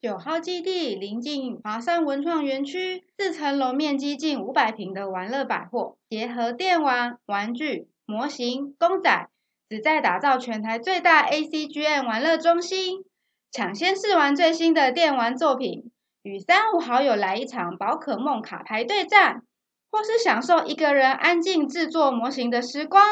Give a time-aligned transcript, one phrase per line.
[0.00, 9.28] 九号基地临近华山文创园区，四层楼面积近五百平的玩乐百货，结合电玩、玩具、模型、公仔，
[9.68, 13.04] 旨在打造全台最大 ACGM 玩乐中心。
[13.50, 15.90] 抢先试玩最新的电玩作品，
[16.22, 19.42] 与三五好友来一场宝可梦卡牌对战，
[19.90, 23.04] 或是享受一个人安静制作模型的时光，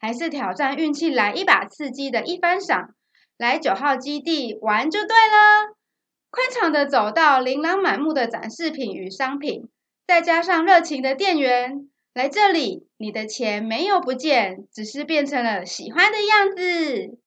[0.00, 2.94] 还是挑战运气来一把刺激的一番赏，
[3.36, 5.74] 来九号基地玩就对了。
[6.34, 9.68] 宽敞的走道，琳琅满目的展示品与商品，
[10.04, 17.18] 再加上热情的店员，来这里，你的钱没有不见，只是变成了喜欢的样子。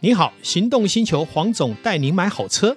[0.00, 2.76] 你好，行动星球黄总带您买好车。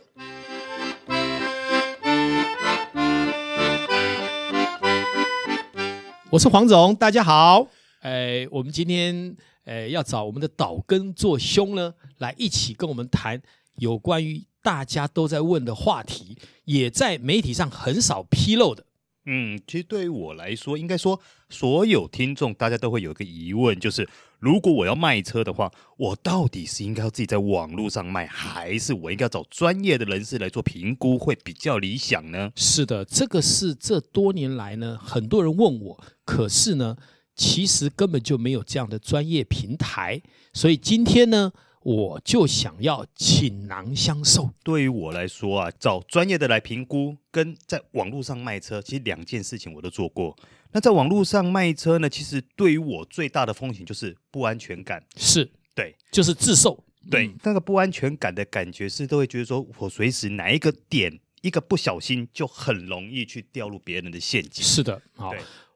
[6.29, 7.67] 我是黄总，大家好。
[7.99, 9.35] 哎，我们今天。
[9.67, 13.41] 诶，要找我们的岛根做兄呢，来一起跟我们谈
[13.79, 18.85] 有关于大家都在问的话题，也在媒体上很少披露的。
[19.25, 24.07] 嗯，其实对于我来说，应该说所有听众大家都会有一个疑问，就是
[24.39, 32.53] 如果我要卖车的话，我到底是应该要自己在网络上卖，还是我应该要找专业的人士来做评估会比较理想呢？
[32.55, 36.95] 是的，这个是这多年来呢，很多人问我，可是呢。
[37.37, 40.19] 其实根本就没有这样的专业平台，
[40.53, 44.49] 所以今天呢，我就想要倾囊相授。
[44.63, 50.35] 对于我来说啊，找专业的来评估，跟在网络上卖车，其实两件事情我都做过。
[50.71, 55.01] 那在网络上卖车呢，其实对于我最大的风险就是不安全感。
[55.15, 56.83] 是，对，就是自售。
[57.11, 64.65] 对，那个不安全感的感觉是，都会觉得说我随时哪一个点一个不小心，就很容易去掉入别人的陷阱。
[64.65, 65.31] 是的，好，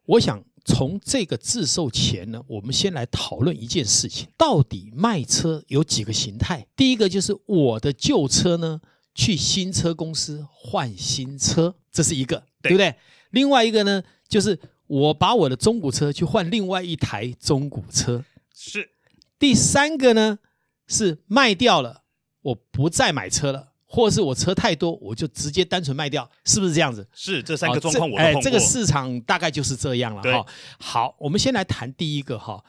[0.07, 0.43] 我想。
[0.63, 6.65] 从这个自售前呢，我们先来讨论一件事情：到底卖车有几个形态？
[6.75, 8.79] 第一个就是我的旧车呢，
[9.15, 12.95] 去新车公司换新车，这是一个，对，对不对？
[13.31, 18.23] 另外一个呢，就是我把我的中古车去换另外一台中古车，
[18.53, 18.89] 是。
[19.39, 20.37] 第三个呢，
[20.85, 22.03] 是卖掉了，
[22.41, 23.70] 我不再买车了。
[23.91, 27.05] 或者是我车太多，我就直接单纯卖掉，是不是这样子？
[27.13, 28.39] 是这三个状况我都碰过。
[28.39, 30.45] 哎，这个市场大概就是这样了哈。
[30.79, 32.63] 好，我们先来谈第一个哈，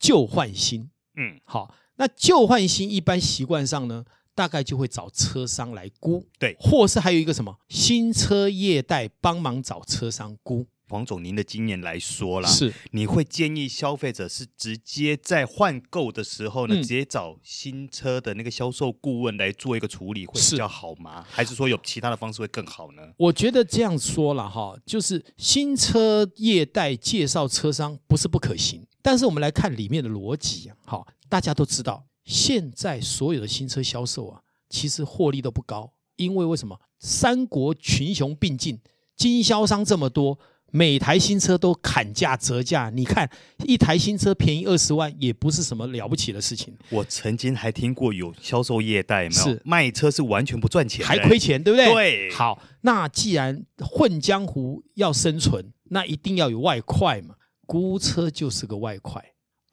[0.00, 0.90] 旧换新。
[1.16, 10.66] 嗯，好，那旧换新一般习惯上呢，大概就会找车商来估，对，或是还有一个什么新车业代帮忙找车商估。
[10.86, 21.24] 黄总，您的经验来说啦，是你会建议消费者是直接在换购的时候呢，嗯、直接找新车的那个销售顾问来做一个处理会比较好吗？
[21.26, 23.02] 是还是说有其他的方式会更好呢？
[23.16, 36.80] 我觉得这样说了哈，就是新车业代介绍车商不是不可行，但是我们来看里面的逻辑啊，好，大家都知道，现在所有的新车销售啊，其实获利都不高，因为为什么？
[36.98, 38.80] 三国群雄并进，
[39.16, 40.38] 经销商这么多。
[40.70, 46.74] 每台新车都砍价折价，你看一台新车便宜二十万，也不是什么了不起的事情。
[46.90, 49.42] 我曾经还听过有销售业代，有没有？
[49.42, 51.92] 是卖车是完全不赚钱，还亏钱，对不对？
[51.92, 52.30] 对。
[52.32, 57.36] 好，那既然混江湖要生存，那一定要有外快嘛，
[57.66, 59.24] 估车就是个外快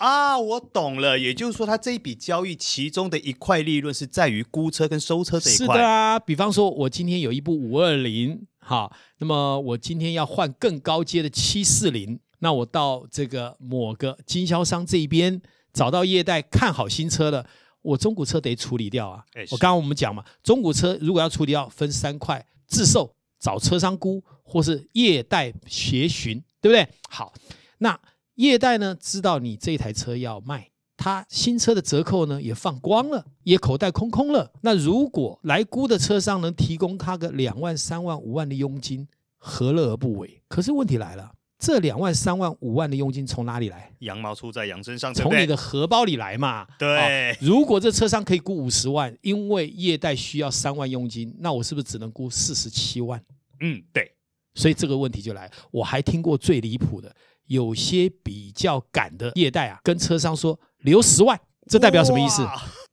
[0.02, 0.38] 啊。
[0.38, 5.66] 我懂了，也就是说，他这一笔交易其中的一块利润是在于估车跟收车这一块。
[5.66, 8.48] 是的啊，比方说，我今天有一部五二零。
[8.64, 15.42] 好，那么我今天要换更高阶的七四零，那我到这个某个经销商这边
[15.74, 17.46] 找到业代看好新车了，
[17.82, 19.26] 我中古车得处理掉啊。
[19.50, 26.88] 我刚刚我们讲嘛，中古车如果要处理掉，分三块：自售、找车商估，或是业代协询，对不对？
[27.10, 27.34] 好，
[27.80, 28.00] 那
[28.36, 30.70] 业代呢，知道你这台车要卖。
[30.98, 34.52] 他新车的折扣呢也放光了，也口袋空空了。
[34.62, 39.08] 那如果来估的车商能提供他个两万、三万、五万的佣金，
[39.40, 40.44] 何乐而不为？
[40.48, 43.92] 可是问题来了，这两万、三万、五万的佣金从哪里来？
[44.00, 46.68] 羊毛出在羊身上，从你的荷包里来嘛。
[46.78, 47.36] 对。
[47.42, 53.20] 如果这车商可以估五十万，因为业代需要三万佣金，那我是不是只能估四十七万？
[53.60, 54.12] 嗯，对。
[54.54, 57.16] 所以这个问题就来，我还听过最离谱的，
[57.48, 60.60] 有些比较赶的业代啊，跟车商说。
[60.84, 62.44] 留十万，这代表什么意思？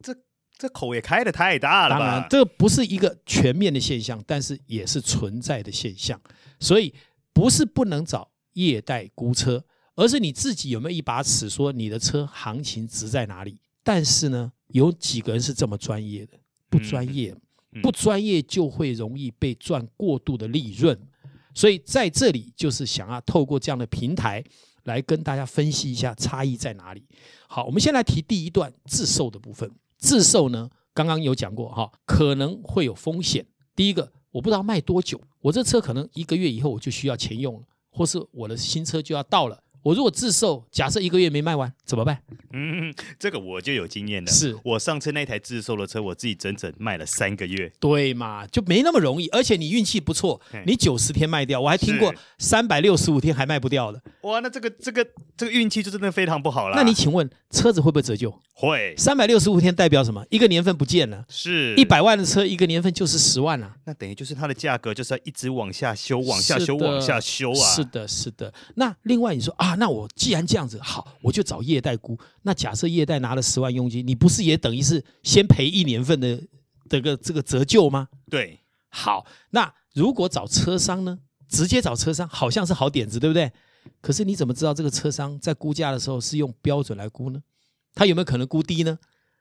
[0.05, 0.15] 这
[0.59, 2.01] 这口也开得太大了吧？
[2.01, 6.21] 当然，这不是一个全面的现象，但是也是存在的现象。
[6.61, 6.93] 所以
[7.33, 9.65] 不是不能找业代估车，
[9.95, 13.59] 而是你自己有没有一把尺，说你的车行情值在哪里？
[13.83, 16.35] 但是呢，有几个人是这么专业的？
[16.69, 17.35] 不专业，
[17.83, 20.95] 不专业就会容易被赚过度的利润。
[21.59, 24.45] 所以在这里就是想要透过这样的平台。
[24.85, 27.05] 来跟大家分析一下差异在哪里。
[27.47, 29.71] 好，我们先来提第一段自售的部分。
[29.99, 33.45] 自售呢，刚刚有讲过哈，可能会有风险。
[33.77, 39.63] 第一个，我不知道卖多久，我这车可能一个月以后我就需要钱用了，或是我的新车就要到了。
[39.83, 42.19] 我如果自售，假设一个月没卖完怎么办？
[42.53, 44.31] 嗯，这个我就有经验了。
[44.31, 47.71] 是我上次那台自售的车，我自己整整卖了三个月。
[47.79, 49.29] 对嘛，就没那么容易。
[49.29, 54.01] 而且你运气不错，你九十天卖掉，我还听过三百六十五天还卖不掉的。
[54.23, 56.77] 哇，那这个这个这个运气就真的非常不好了。
[56.77, 58.33] 那你请问车子会不会折旧？
[58.55, 58.95] 会。
[58.97, 60.25] 三百六十五天代表什么？
[60.31, 61.25] 一个年份不见了。
[61.29, 61.75] 是。
[61.77, 63.75] 一百万的车，一个年份就是十万了啊。
[63.85, 67.75] 那等于就是它的价格就是要一直往下修，往下修，往下修啊。
[67.75, 68.53] 是的，是的。
[68.75, 72.19] 那另外你说啊，那我既然这样子好，我就找业代估。
[72.43, 76.41] 那假设业代拿了十万佣金，你不是也等于是先赔一年份的
[76.89, 78.09] 这个这个折旧吗？
[78.31, 78.61] 对。
[78.91, 81.19] 好，那如果找车商呢？
[81.49, 83.51] 直接找车商好像是好点子，对不对？
[84.03, 87.43] 可是你怎么知道这个车商在估价的时候是用标准来估呢？
[87.95, 88.99] 他有没有可能估低呢？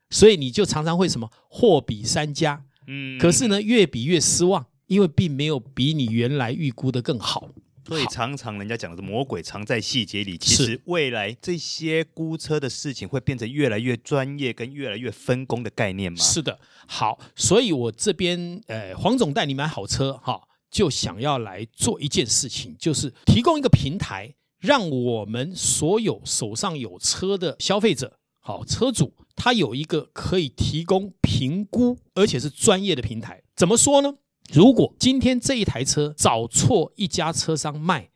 [0.09, 7.49] 所以你就常常会什么货比三家，嗯，可是呢越比越失望，因为并没有比你原来预估的更好。
[7.87, 16.17] 所以常常人家讲的是魔鬼藏在细节里，其实未来这些估车的事情会变成越来越专业跟越来越分工的概念吗？
[16.19, 33.41] 是的，好，所以我这边呃黄总带你买好车哈，就想要来做一件事情，就是提供一个平台，让我们所有手上有车的消费者，好车主，他有一个可以提供评估而且是专业的平台。
[33.55, 34.15] 怎么说呢？
[34.53, 38.09] 如果今天这一台车找错一家车商卖，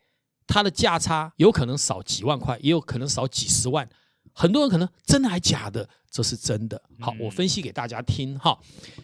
[0.48, 3.88] 它的价差有可能少几万块，也有可能少几十万。
[4.34, 6.82] 很多人可能真的还假的，这是真的。
[7.00, 8.58] 好，我分析给大家听哈。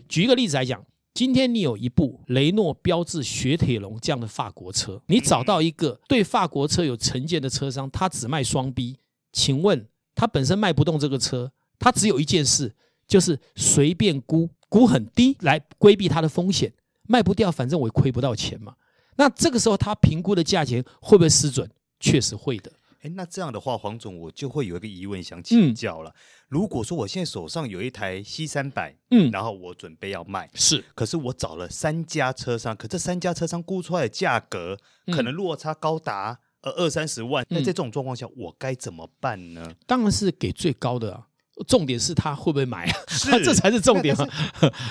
[0.08, 8.98] 举一个例子来讲，今天你有一部雷诺标致雪铁龙这样的法国车，你找到一个对法国车有成见的车商，他只卖双 B，
[9.34, 12.74] 请问他本身卖不动这个车，他只有一件事，
[13.06, 16.74] 就是随便估估很低来规避他的风险。
[17.08, 18.76] 卖不掉，反正我也亏不到钱嘛。
[19.16, 21.70] 那这个时候他评估的价钱会不会失准？
[22.00, 22.72] 确实会的。
[23.02, 26.10] 哎，那这样的话，黄总我就会有一个疑问想请教了。
[26.10, 26.14] 嗯、
[26.50, 34.78] 如果说我现在手上有一台 C 三百，嗯，然后我准备要卖，是，可是我找了三家车商，可这三家车商估出来的价格
[35.12, 39.76] 可能落差高达呃二三十万，那、嗯、在这种状况下，我该怎么办呢？
[39.86, 41.27] 当然是给最高的啊。
[41.66, 42.94] 重点是他会不会买啊？
[43.08, 44.28] 是， 这才是重点嘛。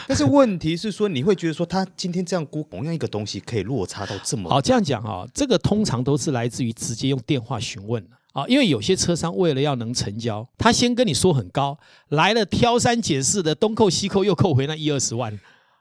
[0.09, 4.61] 但是问题是说，你会觉得说，他今天这样估同样一个东西，可以落差到这么好？
[4.61, 11.79] 这样讲啊，这个通常都是来自于直接用电话询问啊，因为有些车商为了要能成交，他先跟你说很高，
[12.09, 15.31] 来了挑三拣四的，东扣西扣又扣回那一二十万，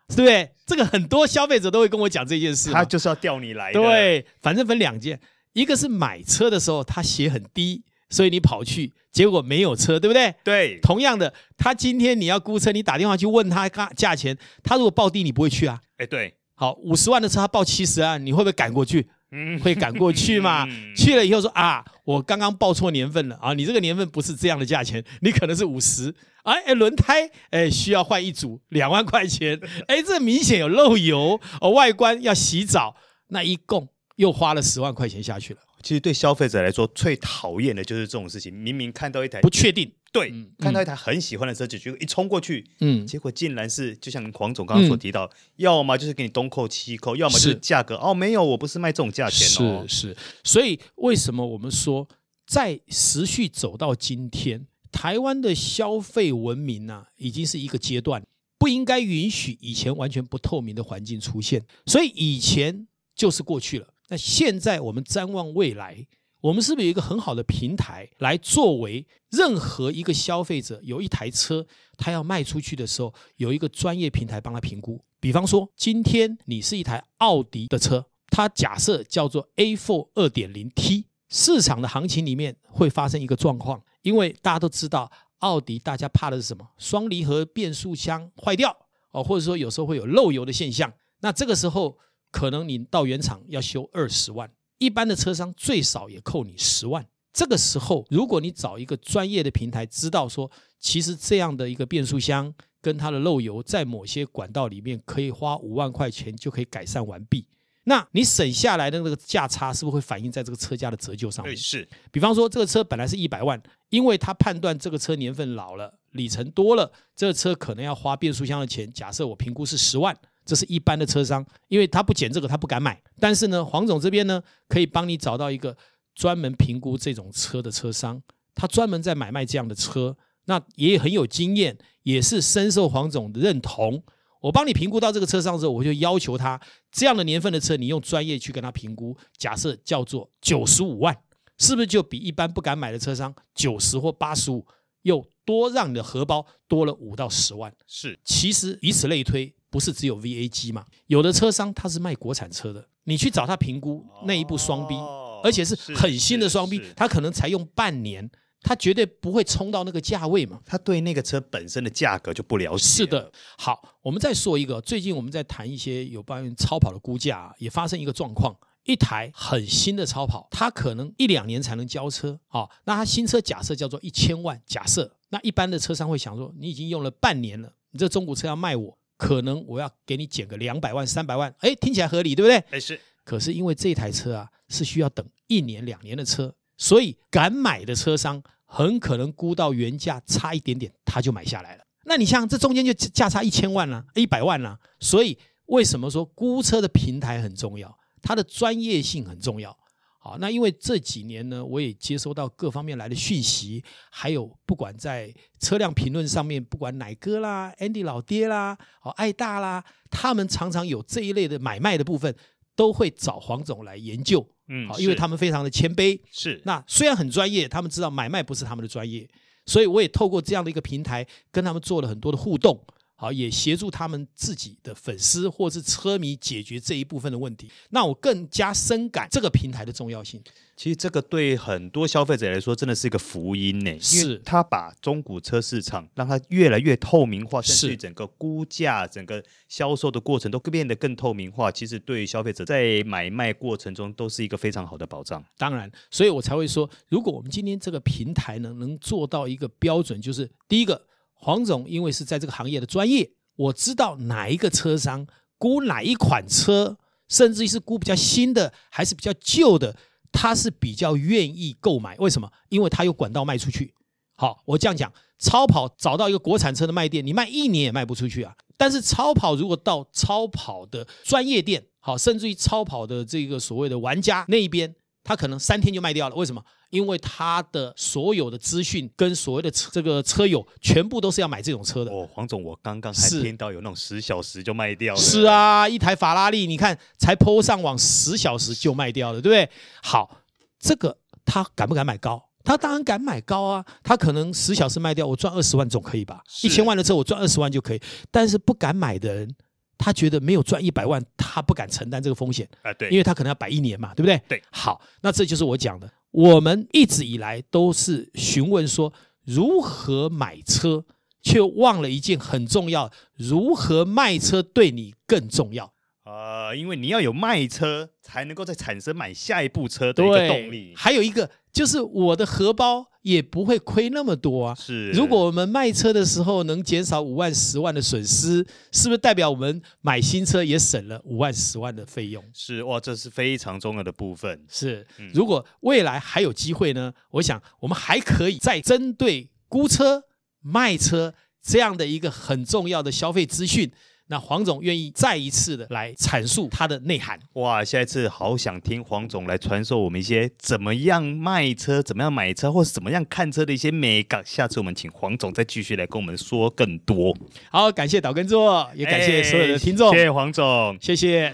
[0.09, 0.51] 对不对？
[0.65, 3.79] 这个很多消费者都会跟我讲这件事，他就是要钓你来的。
[3.79, 5.19] 对，反正分两件，
[5.53, 7.83] 一个是买车的时候他写很低。
[8.10, 10.34] 所以你跑去，结果没有车，对不对？
[10.44, 10.80] 对。
[10.81, 15.80] 同样的，他今天你要估车，你打电话去问他价价钱，他如果报低，你不会去啊？
[15.98, 16.36] 哎，对。
[16.54, 19.07] 好，五十万的车他报七十万，你会不会赶过去？
[19.31, 20.66] 嗯，会赶过去嘛？
[20.96, 26.13] 去了以后说啊，我刚刚报错年份了啊，你这个年份不是这样的价钱， 你可能是五十。
[26.44, 29.60] 哎哎，轮胎哎需要换一组，两万块钱。
[29.88, 32.96] 哎，这明显有漏油哦，外观要洗澡，
[33.30, 35.59] 那一共又花了十万块钱下去了。
[35.83, 38.51] 其实对消费者来说，最讨厌的就是这种事情。
[38.51, 49.85] 明明看到一台不确定，对，嗯、看到一台很喜欢的车，就觉得一冲过去，嗯，结果竟然是就像黄总刚刚所提到，嗯、要么就是给你东扣西扣，要么就是价格是哦，没有，我不是卖这种价钱哦。
[49.87, 52.07] 是是，所以为什么我们说，
[52.47, 58.23] 在持续走到今天，台湾的消费文明啊，已经是一个阶段，
[58.57, 61.63] 不应该允许以前完全不透明的环境出现。
[61.85, 63.90] 所以以前就是过去了。
[64.09, 66.07] 那现在我们展望未来，
[66.42, 71.66] 我们是不是有一个很好的平台来作为任何一个消费者有一台车，
[71.97, 75.04] 他要卖出去的时候，有一个专业平台帮他评估。
[75.19, 86.68] 比方说，今天你是一台奥迪的车，它假设叫做 A4 2.0T，市场的行情里面会发生一个状况，因为大家都知道，奥迪大家怕的是什么？
[86.78, 88.76] 双离合变速箱坏掉
[89.12, 90.94] 哦，或者说有时候会有漏油的现象。
[91.21, 91.97] 那这个时候，
[92.35, 97.07] 可能你到原厂要修二十万，一般的车商最少也扣你十万。
[97.31, 107.47] 这个时候，如果你找一个专业的平台，知道说其实这样的一个变速箱跟它的漏油，在某些管道里面可以花五万块钱就可以改善完毕，
[107.85, 111.56] 那你省下来的那个价差是不是会反映在这个车价的折旧上面？
[111.56, 111.87] 是。
[112.11, 118.92] 比方说，这个车本来是一百万，因为他判断这个车年份老了，里程多了，这个车可能要花变速箱的钱。
[118.92, 120.13] 假设我评估是十万。
[120.45, 123.02] 这是一般的车商，因为他不捡这个，他不敢买。
[123.19, 125.75] 但是呢，黄总这边呢，可以帮你找到一个
[126.14, 128.21] 专门评估这种车的车商，
[128.54, 134.04] 他专门在买卖这样的车，那也很有经验，也是深受黄总的认同。
[134.42, 136.61] 我帮你评估到这个车商之后，我就要求他
[136.92, 139.18] 这样的年份的车，你用专业去跟他评估。
[139.37, 141.18] 假设叫做九十五万，
[141.57, 144.64] 是不是就比一般不敢买的车商九十或八十五
[145.02, 147.73] 又多让你的荷包多了五到十万？
[147.87, 150.85] 是，其实以此类推，不是只有 VAG 嘛？
[151.07, 154.95] 有的车商他是卖国产车的，你去找他评估那一部双 B，
[155.44, 158.31] 而且是很新的双 B，他可能才用半年。
[158.61, 160.61] 他绝对不会冲到那个价位嘛？
[160.65, 162.83] 他对那个车本身的价格就不了解。
[162.83, 168.55] 是的，好，我们再说一个，最近我们在谈一些有关于超跑的估价，也发生一个状况，
[168.85, 182.57] 一台很新的超跑，它可能一两年才能交车，好，那它新车假设叫做一千万，假设，那一般的车商会想说，你已经用了半年了，你这中古车要卖我，可能我要给你减个两百万、三百万，哎，听起来合理，对不对？
[182.72, 188.44] 哎是，可是因为这台车啊是需要等一年、两年的车，所以敢买的车商。
[188.68, 191.84] 很可能估到原价差一点点，他就买下来了。
[192.06, 194.78] 那你像这中间就价差一千万了，一百万了。
[195.00, 197.95] 所以为什么说估车的平台很重要？
[198.24, 199.78] 它的专业性很重要。
[200.25, 212.35] 好，那因为这几年呢，我也接收到各方面来的讯息，还有不管在车辆评论上面，不管奶哥啦、Andy 老爹啦、哦爱大啦，他们常常有这一类的买卖的部分，
[212.75, 214.44] 都会找黄总来研究。
[214.67, 216.59] 嗯，好，因为他们非常的谦卑，是。
[216.65, 219.29] 那虽然很专业，他们知道买卖不是他们的专业，
[219.67, 222.83] 所以我也透过这样的一个平台跟他们做了很多的互动。
[223.18, 227.69] 好，也协助他们自己的粉丝或是车迷解决这一部分的问题。
[227.92, 230.42] 那我更加深感这个平台的重要性。
[230.76, 241.72] 其实这个对很多消费者来说真的是一个福音呢，是他把中古车市场让它越来越透明化，甚至整个估价、整个销售的过程都变得更透明化。
[241.72, 245.42] 其实对于消费者在买卖过程中都是一个非常好的保障。
[245.57, 251.02] 当然，所以我才会说，如果我们今天这个平台呢能做到一个标准，就是第一个。
[251.35, 255.27] 黄总因为是在这个行业的专业，我知道哪一个车商
[255.57, 259.95] 估哪一款车，甚至于是估比较新的还是比较旧的，
[260.31, 262.15] 他是比较愿意购买。
[262.18, 262.51] 为什么？
[262.69, 263.94] 因为他有管道卖出去。
[264.35, 268.54] 好，我这样讲，超跑找到一个国产车的卖店，你卖一年也卖不出去啊。
[268.77, 274.94] 但是超跑如果到超跑的专业店，好，甚至于超跑的这个所谓的玩家那一边，
[275.25, 276.35] 他可能三天就卖掉了。
[276.35, 276.63] 为什么？
[276.91, 285.19] 因为他的所有的资讯跟所谓的车这个车友全部都是要买这种车的哦，黄总，我刚刚还听到有那种十小时就卖掉了。
[285.19, 289.69] 是啊，一台法拉利，你看才 po 上网十小时就卖掉了，对不对？
[290.03, 290.37] 好，
[290.79, 292.41] 这个他敢不敢买高？
[292.63, 296.41] 他当然敢买高啊，他可能十小时卖掉，我赚二十万总可以吧？
[296.63, 298.01] 一千万的车我赚二十万就可以，
[298.31, 299.55] 但是不敢买的人。
[299.97, 304.42] 他觉得没有赚一百万，他不敢承担这个风险啊，对，因为他可能要摆一年嘛，对不对？
[304.47, 306.09] 对，好，那这就是我讲的。
[306.31, 309.14] 我们一直以来都是询问说
[309.45, 311.06] 如何买车，
[311.42, 315.94] 却忘了一件很重要：如何卖车对你更重要。
[316.25, 320.92] 呃，因为你要有卖车，才能够再产生买下一部车的一个动力。
[320.95, 324.75] 还有一个就是我的荷包也不会亏那么多啊。
[324.75, 332.41] 是，如果我们卖车的时候能减少五万、十万的损失，是不是代表我们买新车也省了五万、十万的费用？
[332.53, 334.65] 是哇，这是非常重要的部分。
[334.69, 337.13] 是，如果未来还有机会呢？
[337.31, 340.23] 我想我们还可以再针对估车、
[340.61, 343.91] 卖车这样的一个很重要的消费资讯。
[344.27, 347.39] 那黄总愿意再一次的来阐述它的内涵。
[347.53, 354.41] 哇，下一次好想听黄总来传授我们一些怎么样卖车、怎么样买车，或是怎么样看车的一些美感。
[354.45, 357.37] 下次我们请黄总再继续来跟我们说更多。
[357.69, 360.11] 好，感谢岛根座，也感谢所有的听众。
[360.11, 361.53] 谢谢黄总，谢谢。